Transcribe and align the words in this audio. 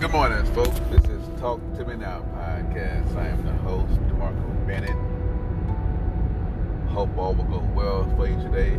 Good 0.00 0.12
morning, 0.12 0.44
folks. 0.54 0.78
This 0.92 1.04
is 1.06 1.40
Talk 1.40 1.60
to 1.74 1.84
Me 1.84 1.96
Now 1.96 2.24
podcast. 2.36 3.16
I 3.16 3.30
am 3.30 3.44
the 3.44 3.52
host, 3.64 3.94
DeMarco 4.02 4.64
Bennett. 4.64 4.94
Hope 6.90 7.18
all 7.18 7.34
will 7.34 7.42
go 7.42 7.58
well 7.74 8.08
for 8.14 8.28
you 8.28 8.36
today. 8.36 8.78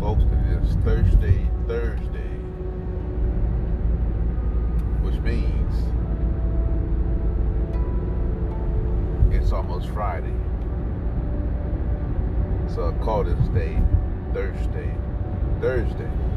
Folks, 0.00 0.22
it 0.22 0.62
is 0.62 0.76
Thursday, 0.76 1.46
Thursday, 1.66 2.32
which 5.04 5.16
means 5.16 5.74
it's 9.34 9.52
almost 9.52 9.88
Friday. 9.90 10.32
So 12.74 12.88
I 12.88 13.04
call 13.04 13.24
this 13.24 13.48
day 13.48 13.78
Thursday, 14.32 14.96
Thursday. 15.60 16.27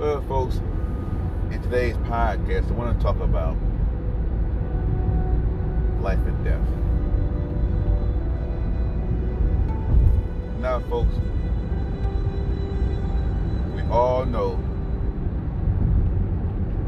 Well, 0.00 0.22
folks, 0.22 0.56
in 1.52 1.60
today's 1.62 1.94
podcast, 1.98 2.70
I 2.70 2.72
want 2.72 2.98
to 2.98 3.04
talk 3.04 3.20
about 3.20 3.54
life 6.00 6.18
and 6.20 6.42
death. 6.42 6.66
Now, 10.58 10.80
folks, 10.88 11.12
we 13.74 13.82
all 13.90 14.24
know 14.24 14.58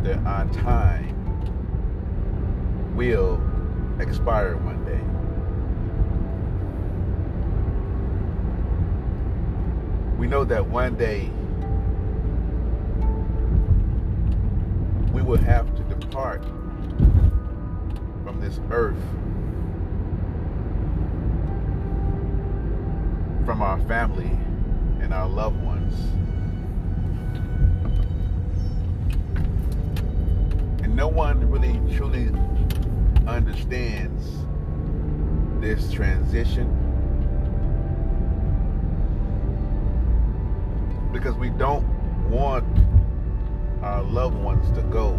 that 0.05 0.16
our 0.24 0.47
time 0.55 1.15
will 2.97 3.43
expire 4.01 4.57
one 4.57 4.83
day. 4.87 5.02
We 10.18 10.27
know 10.27 10.45
that 10.45 10.66
one 10.66 10.96
day 10.96 11.30
will 15.33 15.38
have 15.38 15.75
to 15.75 15.83
depart 15.85 16.45
from 18.23 18.38
this 18.38 18.61
earth, 18.71 19.01
from 23.47 23.63
our 23.63 23.80
family 23.89 24.30
and 25.01 25.15
our 25.15 25.27
loved 25.27 25.57
ones. 25.65 25.95
And 30.83 30.95
no 30.95 31.09
one 31.09 31.51
really 31.51 31.80
truly 31.96 32.29
understands 33.27 34.45
this 35.63 35.91
transition 35.91 36.69
because 41.11 41.35
we 41.37 41.49
don't 41.49 41.87
want 42.29 42.67
our 43.83 44.02
loved 44.05 44.37
ones 44.37 44.71
to 44.77 44.83
go. 44.83 45.19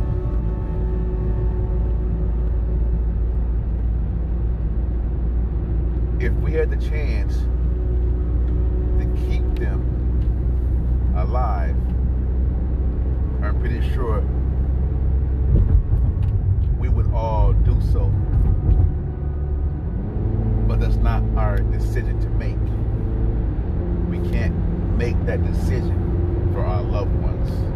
If 6.19 6.31
we 6.41 6.53
had 6.53 6.71
the 6.71 6.77
chance 6.77 7.35
to 8.99 9.05
keep 9.27 9.43
them 9.55 9.81
alive, 11.17 11.75
I'm 13.43 13.59
pretty 13.59 13.81
sure 13.91 14.21
we 16.79 16.87
would 16.87 17.11
all 17.13 17.51
do 17.51 17.77
so. 17.91 18.05
But 20.67 20.79
that's 20.79 20.95
not 20.95 21.21
our 21.35 21.57
decision 21.57 22.17
to 22.21 22.29
make. 22.29 22.55
We 24.09 24.29
can't 24.31 24.55
make 24.97 25.21
that 25.25 25.43
decision 25.45 26.51
for 26.53 26.61
our 26.61 26.81
loved 26.81 27.13
ones. 27.21 27.72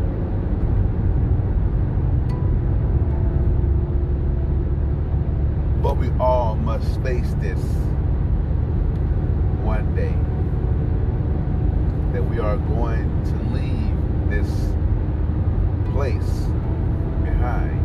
We 5.98 6.10
all 6.20 6.56
must 6.56 7.02
face 7.02 7.34
this 7.40 7.60
one 9.64 9.96
day. 9.96 10.16
That 12.14 12.24
we 12.24 12.40
are 12.40 12.58
going 12.58 13.24
to 13.26 13.36
leave 13.54 14.30
this 14.30 14.50
place 15.92 16.48
behind. 17.24 17.84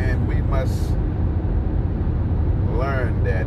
And 0.00 0.28
we 0.28 0.36
must 0.42 0.90
learn 2.78 3.22
that, 3.24 3.46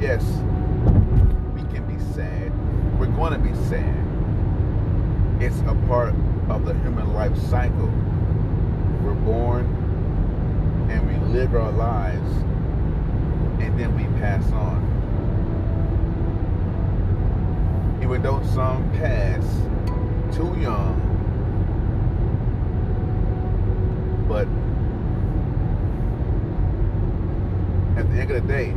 yes, 0.00 0.24
we 1.54 1.62
can 1.72 1.84
be 1.86 1.98
sad. 2.14 2.52
We're 2.98 3.06
going 3.06 3.32
to 3.32 3.38
be 3.38 3.54
sad. 3.68 4.04
It's 5.40 5.60
a 5.60 5.74
part 5.86 6.14
of 6.50 6.64
the 6.64 6.74
human 6.74 7.12
life 7.14 7.36
cycle. 7.36 7.90
We're 9.02 9.14
born 9.14 9.66
and 10.90 11.06
we 11.06 11.16
live 11.32 11.54
our 11.54 11.72
lives 11.72 12.30
and 13.60 13.78
then 13.78 13.94
we 13.96 14.04
pass 14.20 14.50
on. 14.52 14.86
Even 18.02 18.22
though 18.22 18.42
some 18.54 18.90
pass 18.92 19.44
too 20.34 20.56
young, 20.60 21.04
but 24.28 24.46
at 27.98 28.10
the 28.10 28.20
end 28.20 28.30
of 28.30 28.46
the 28.46 28.48
day, 28.48 28.68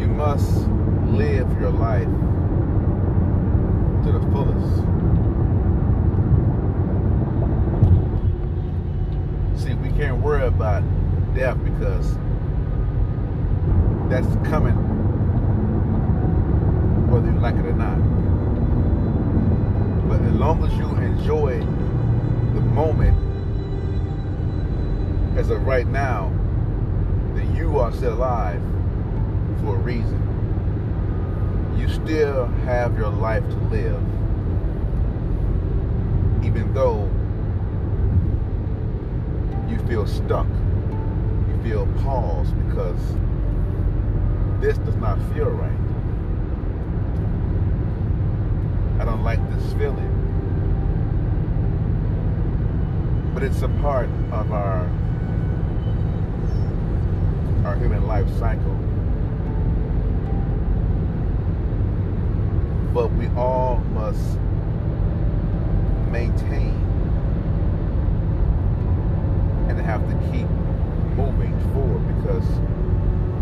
you 0.00 0.06
must 0.08 0.66
live 1.12 1.60
your 1.60 1.70
life 1.70 2.08
to 4.04 4.12
the 4.12 4.20
fullest. 4.32 4.82
See, 9.62 9.74
we 9.74 9.90
can't 9.90 10.22
worry 10.22 10.46
about 10.46 10.82
death 11.42 11.58
because 11.64 12.14
that's 14.08 14.28
coming 14.48 14.76
whether 17.10 17.32
you 17.32 17.40
like 17.40 17.56
it 17.56 17.66
or 17.66 17.72
not. 17.72 17.98
But 20.08 20.20
as 20.20 20.34
long 20.34 20.64
as 20.64 20.72
you 20.74 20.86
enjoy 21.04 21.58
the 22.54 22.60
moment 22.60 23.18
as 25.36 25.50
of 25.50 25.66
right 25.66 25.88
now, 25.88 26.30
then 27.34 27.56
you 27.56 27.80
are 27.80 27.90
still 27.90 28.14
alive 28.14 28.62
for 29.62 29.74
a 29.74 29.78
reason. 29.78 30.20
You 31.76 31.88
still 31.88 32.46
have 32.66 32.96
your 32.96 33.10
life 33.10 33.42
to 33.48 33.56
live, 33.64 34.00
even 36.44 36.72
though 36.72 37.10
you 39.68 39.76
feel 39.88 40.06
stuck. 40.06 40.46
Feel 41.62 41.86
paused 42.02 42.56
because 42.66 42.98
this 44.60 44.76
does 44.78 44.96
not 44.96 45.16
feel 45.32 45.48
right. 45.48 45.70
I 49.00 49.04
don't 49.04 49.22
like 49.22 49.38
this 49.54 49.72
feeling. 49.74 50.10
But 53.32 53.44
it's 53.44 53.62
a 53.62 53.68
part 53.80 54.08
of 54.32 54.52
our 54.52 54.90
our 57.64 57.76
human 57.76 58.08
life 58.08 58.28
cycle. 58.38 58.76
But 62.92 63.12
we 63.12 63.28
all 63.36 63.76
must 63.94 64.36
maintain 66.10 66.74
and 69.68 69.80
have 69.80 70.02
to 70.08 70.30
keep 70.32 70.48
moving 71.16 71.58
forward 71.72 72.06
because 72.16 72.48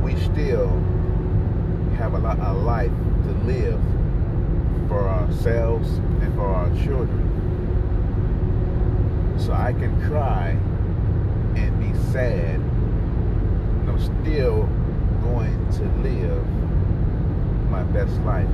we 0.03 0.17
still 0.33 0.69
have 1.97 2.15
a 2.15 2.19
lot 2.19 2.39
of 2.41 2.63
life 2.63 2.91
to 2.91 3.33
live 3.45 3.81
for 4.89 5.09
ourselves 5.09 5.89
and 6.23 6.35
for 6.35 6.47
our 6.47 6.69
children. 6.85 7.27
So 9.39 9.53
I 9.53 9.73
can 9.73 10.01
cry 10.09 10.57
and 11.57 11.79
be 11.81 11.93
sad, 12.13 12.61
and 12.61 13.91
I'm 13.91 14.01
still 14.23 14.69
going 15.23 15.71
to 15.73 15.85
live 16.03 16.47
my 17.71 17.83
best 17.85 18.19
life 18.21 18.49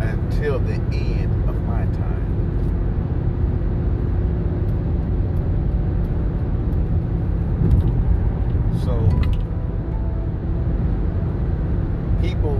until 0.00 0.58
the 0.60 0.80
end 0.92 1.48
of 1.48 1.56
my 1.62 1.84
time. 1.84 2.26
So 8.84 8.94
people 12.20 12.58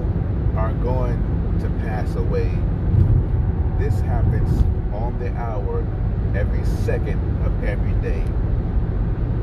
are 0.56 0.72
going 0.82 1.20
to 1.60 1.68
pass 1.86 2.14
away. 2.16 2.50
This 3.78 4.00
happens 4.00 4.64
on 4.92 5.18
the 5.20 5.32
hour 5.34 5.84
every 6.34 6.64
second 6.84 7.20
of 7.46 7.64
every 7.64 7.94
day. 8.02 8.24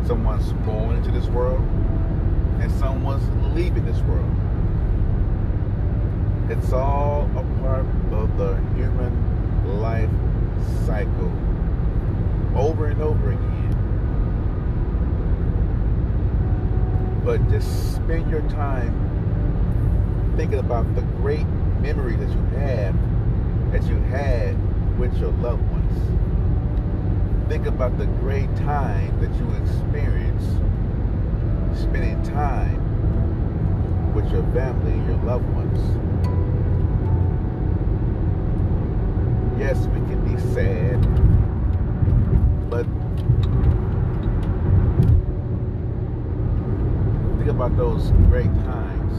Someone's 0.05 0.53
born 0.65 0.97
into 0.97 1.11
this 1.11 1.25
world 1.27 1.61
and 2.61 2.71
someone's 2.73 3.27
leaving 3.55 3.85
this 3.85 3.99
world. 4.01 4.31
It's 6.49 6.71
all 6.71 7.29
a 7.35 7.43
part 7.61 7.85
of 8.11 8.37
the 8.37 8.55
human 8.75 9.81
life 9.81 10.09
cycle 10.85 11.31
over 12.55 12.85
and 12.87 13.01
over 13.01 13.31
again. 13.31 13.51
But 17.25 17.49
just 17.49 17.95
spend 17.95 18.29
your 18.29 18.41
time 18.49 18.93
thinking 20.37 20.59
about 20.59 20.93
the 20.93 21.01
great 21.01 21.47
memories 21.81 22.19
that 22.19 22.29
you 22.29 22.43
have 22.59 22.95
that 23.71 23.83
you 23.83 23.95
had 24.11 24.55
with 24.99 25.17
your 25.17 25.31
loved 25.31 25.63
ones. 25.71 26.24
Think 27.47 27.67
about 27.67 27.97
the 27.97 28.07
great 28.07 28.53
time 28.57 29.19
that 29.21 29.33
you 29.35 29.47
experience 29.63 30.43
spending 31.79 32.21
time 32.23 32.81
with 34.15 34.29
your 34.31 34.43
family 34.53 34.93
and 34.93 35.05
your 35.07 35.17
loved 35.23 35.47
ones. 35.53 35.79
Yes, 39.59 39.77
we 39.87 39.99
can 40.07 40.21
be 40.25 40.41
sad, 40.53 41.01
but 42.69 42.85
think 47.37 47.49
about 47.49 47.77
those 47.77 48.11
great 48.29 48.53
times 48.65 49.13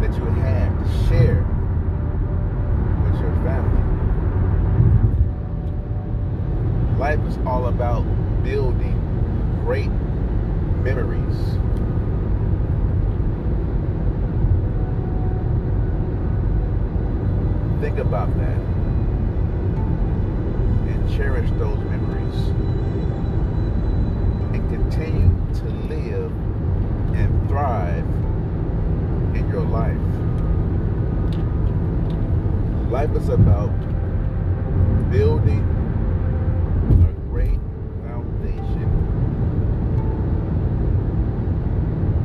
that 0.00 0.16
you 0.16 0.24
had 0.40 0.68
to 0.78 0.86
share 1.08 1.44
with 3.04 3.20
your 3.20 3.34
family. 3.44 3.84
Life 6.98 7.20
is 7.28 7.38
all 7.46 7.66
about 7.66 8.02
building 8.42 8.98
great 9.64 9.90
memories. 10.82 11.58
Think 17.80 17.98
about 17.98 18.36
that 18.38 18.58
and 20.88 21.16
cherish 21.16 21.48
those 21.58 21.78
memories 21.78 22.48
and 24.52 24.68
continue 24.68 25.30
to 25.54 25.64
live 25.86 26.32
and 27.14 27.48
thrive 27.48 28.04
in 29.36 29.48
your 29.48 29.62
life. 29.62 29.96
Life 32.90 33.14
is 33.14 33.28
about 33.28 33.70
building 35.12 35.64
a 37.08 37.12
great 37.30 37.60
foundation 38.02 38.90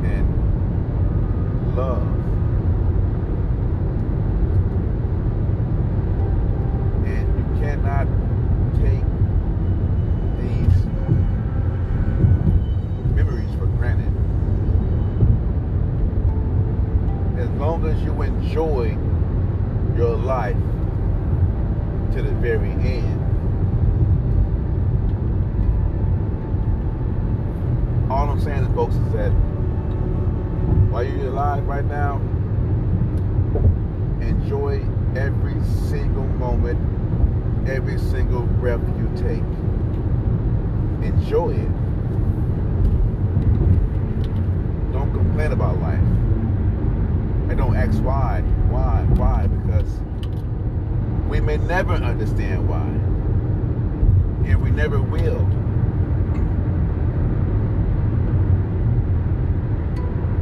and 0.04 1.76
love. 1.76 2.13
Enjoy 18.44 18.96
your 19.96 20.16
life 20.16 20.56
to 22.12 22.22
the 22.22 22.30
very 22.40 22.70
end. 22.70 23.20
All 28.10 28.28
I'm 28.28 28.40
saying, 28.40 28.72
folks, 28.74 28.94
is 28.94 29.12
that 29.12 29.30
while 30.90 31.04
you're 31.04 31.28
alive 31.28 31.66
right 31.66 31.84
now, 31.84 32.16
enjoy 34.20 34.82
every 35.16 35.60
single 35.88 36.26
moment, 36.26 36.78
every 37.68 37.98
single 37.98 38.42
breath 38.42 38.80
you 38.98 39.10
take. 39.16 39.42
Enjoy 41.02 41.50
it. 41.50 41.72
Don't 44.92 45.12
complain 45.12 45.52
about 45.52 45.80
life. 45.80 46.33
And 47.54 47.60
don't 47.60 47.76
ask 47.76 48.02
why. 48.02 48.40
Why? 48.68 49.04
Why? 49.14 49.46
Because 49.46 49.88
we 51.28 51.38
may 51.38 51.56
never 51.56 51.92
understand 51.92 52.68
why. 52.68 52.82
And 54.50 54.60
we 54.60 54.70
never 54.70 55.00
will. 55.00 55.38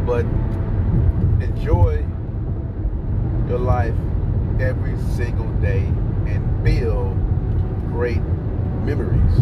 But 0.07 0.25
enjoy 1.45 2.03
your 3.47 3.59
life 3.59 3.95
every 4.59 4.97
single 5.15 5.53
day 5.61 5.85
and 6.27 6.65
build 6.65 7.15
great 7.89 8.23
memories. 8.87 9.39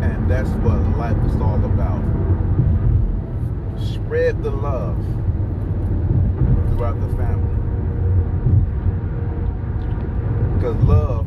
And 0.00 0.30
that's 0.30 0.50
what 0.62 0.78
life 0.96 1.18
is 1.26 1.40
all 1.40 1.64
about. 1.64 2.25
Spread 4.06 4.40
the 4.44 4.52
love 4.52 5.04
throughout 6.68 7.00
the 7.00 7.08
family. 7.16 7.56
Because 10.54 10.76
love 10.84 11.26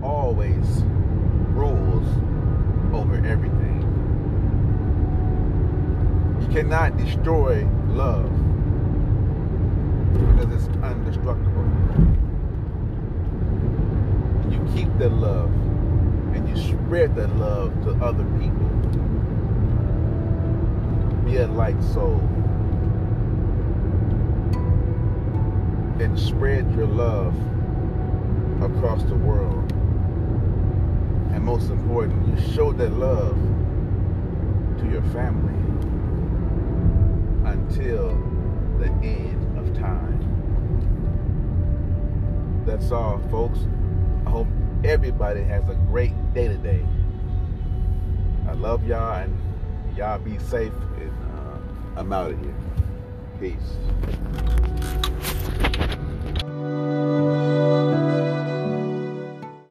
always 0.00 0.64
rules 1.56 2.06
over 2.94 3.16
everything. 3.26 3.82
You 6.40 6.46
cannot 6.54 6.96
destroy 6.96 7.66
love 7.88 8.30
because 10.12 10.54
it's 10.54 10.66
indestructible. 10.84 11.64
You 14.52 14.64
keep 14.72 14.96
that 14.98 15.10
love 15.10 15.52
and 16.32 16.48
you 16.48 16.56
spread 16.62 17.16
that 17.16 17.34
love 17.38 17.72
to 17.82 17.90
other 18.04 18.24
people. 18.38 18.70
Be 21.24 21.38
a 21.38 21.46
light 21.46 21.82
soul. 21.82 22.20
And 26.00 26.18
spread 26.18 26.70
your 26.74 26.86
love 26.86 27.34
across 28.62 29.02
the 29.04 29.14
world. 29.14 29.72
And 31.32 31.42
most 31.42 31.70
important, 31.70 32.26
you 32.28 32.52
show 32.52 32.72
that 32.72 32.92
love 32.92 33.36
to 34.78 34.90
your 34.90 35.02
family 35.12 35.54
until 37.50 38.08
the 38.78 38.86
end 39.06 39.58
of 39.58 39.74
time. 39.78 40.20
That's 42.66 42.90
all, 42.90 43.18
folks. 43.30 43.60
I 44.26 44.30
hope 44.30 44.48
everybody 44.84 45.42
has 45.42 45.68
a 45.68 45.74
great 45.74 46.12
day 46.34 46.48
today. 46.48 46.84
I 48.46 48.52
love 48.52 48.86
y'all 48.86 49.22
and 49.22 49.38
y'all 49.96 50.18
be 50.18 50.38
safe, 50.38 50.72
and 50.98 51.10
uh, 51.10 52.00
I'm 52.00 52.12
out 52.12 52.32
of 52.32 52.40
here. 52.40 52.54
Peace. 53.40 53.54